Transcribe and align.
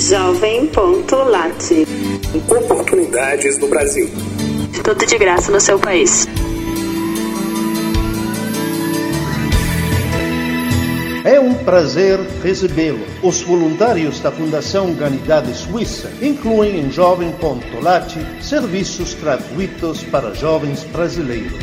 Jovem.lat. 0.00 1.86
Oportunidades 2.48 3.58
no 3.58 3.68
Brasil. 3.68 4.08
Tudo 4.82 5.04
de 5.04 5.18
graça 5.18 5.52
no 5.52 5.60
seu 5.60 5.78
país. 5.78 6.26
É 11.22 11.38
um 11.38 11.52
prazer 11.52 12.18
recebê-lo. 12.42 13.04
Os 13.22 13.42
voluntários 13.42 14.20
da 14.20 14.32
Fundação 14.32 14.86
Humanidade 14.86 15.54
Suíça 15.54 16.10
incluem 16.22 16.80
em 16.80 16.90
Jovem.lat 16.90 18.14
serviços 18.40 19.12
gratuitos 19.12 20.02
para 20.04 20.32
jovens 20.32 20.82
brasileiros. 20.84 21.62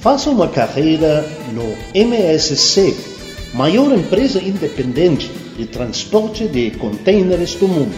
Faça 0.00 0.30
uma 0.30 0.48
carreira 0.48 1.24
no 1.52 1.76
MSC, 1.94 3.11
maior 3.54 3.92
empresa 3.92 4.42
independente 4.42 5.30
de 5.56 5.66
transporte 5.66 6.46
de 6.46 6.70
contêineres 6.72 7.54
do 7.54 7.68
mundo. 7.68 7.94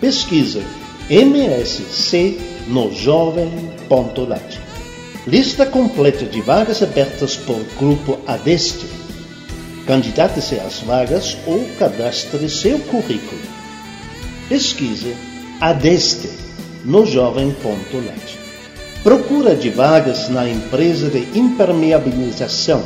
Pesquisa 0.00 0.62
MSC 1.10 2.38
no 2.68 2.92
jovem.lat. 2.92 4.58
Lista 5.26 5.66
completa 5.66 6.24
de 6.24 6.40
vagas 6.40 6.82
abertas 6.82 7.36
por 7.36 7.60
grupo 7.78 8.18
ADESTE. 8.26 8.86
Candidate-se 9.86 10.58
às 10.60 10.80
vagas 10.80 11.36
ou 11.46 11.64
cadastre 11.78 12.48
seu 12.48 12.78
currículo. 12.78 13.40
Pesquise 14.48 15.14
ADESTE 15.60 16.30
no 16.84 17.06
jovem.lat. 17.06 18.38
Procura 19.02 19.54
de 19.54 19.68
vagas 19.68 20.30
na 20.30 20.48
empresa 20.48 21.10
de 21.10 21.38
impermeabilização. 21.38 22.82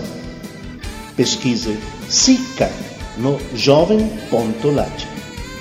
Pesquise 1.19 1.77
SICA 2.09 2.71
no 3.17 3.41
jovem.lat. 3.53 5.09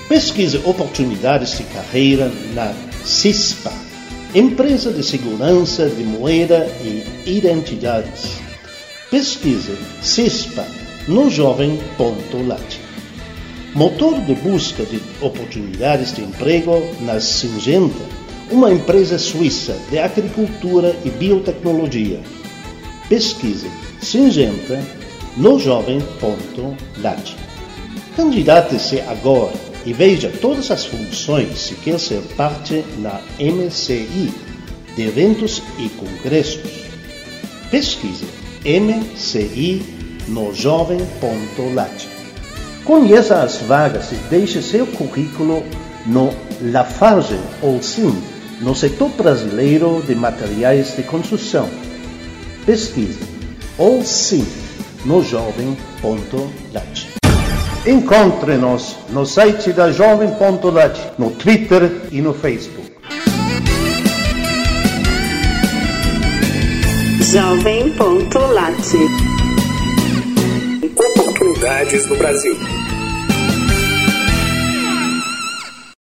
Pesquise 0.08 0.58
oportunidades 0.64 1.58
de 1.58 1.64
carreira 1.64 2.32
na 2.54 2.76
CISPA 3.04 3.74
Empresa 4.36 4.94
de 4.94 5.02
Segurança 5.02 5.90
de 5.90 6.04
Moeda 6.04 6.72
e 6.84 7.04
Identidades. 7.26 8.34
Pesquise 9.10 9.76
CISPA 10.00 10.64
no 11.08 11.28
jovem.lat. 11.28 12.80
Motor 13.74 14.22
de 14.22 14.36
busca 14.36 14.86
de 14.86 15.02
oportunidades 15.22 16.14
de 16.14 16.22
emprego 16.22 16.88
na 17.02 17.20
Singenta, 17.20 18.06
uma 18.52 18.72
empresa 18.72 19.18
suíça 19.18 19.76
de 19.90 19.98
agricultura 19.98 20.96
e 21.04 21.10
biotecnologia. 21.10 22.20
Pesquise 23.10 23.72
Singenta 24.00 25.07
no 25.38 25.60
jovem.lat. 25.60 27.36
Candidate-se 28.16 29.00
agora 29.02 29.54
e 29.86 29.94
veja 29.94 30.32
todas 30.42 30.72
as 30.72 30.86
funções 30.86 31.60
se 31.60 31.76
quer 31.76 32.00
ser 32.00 32.22
parte 32.36 32.84
na 32.98 33.22
MCI 33.40 34.34
de 34.96 35.02
eventos 35.04 35.62
e 35.78 35.90
congressos. 35.90 36.88
Pesquise 37.70 38.26
MCI 38.66 39.84
no 40.28 40.54
jovem.lat. 40.54 42.08
Conheça 42.84 43.42
as 43.42 43.58
vagas 43.58 44.12
e 44.12 44.16
deixe 44.30 44.62
seu 44.62 44.88
currículo 44.88 45.64
no 46.06 46.34
Lafarge 46.72 47.40
ou 47.62 47.82
SIM, 47.84 48.16
no 48.62 48.74
setor 48.74 49.10
brasileiro 49.10 50.02
de 50.08 50.16
materiais 50.16 50.96
de 50.96 51.04
construção. 51.04 51.70
Pesquise 52.66 53.20
ou 53.78 54.04
SIM 54.04 54.46
no 55.06 55.22
jovem.lat. 55.24 57.08
Encontre-nos 57.86 58.98
no 59.10 59.26
site 59.26 59.72
da 59.72 59.92
Jovem.lat, 59.92 61.14
no 61.18 61.32
Twitter 61.32 62.02
e 62.12 62.22
no 62.22 62.34
Facebook. 62.34 62.92
Jovem.lat. 67.32 68.76
Oportunidades 71.16 72.10
no 72.10 72.16
Brasil. 72.18 72.97